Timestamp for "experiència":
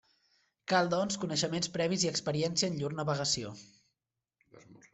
2.13-2.71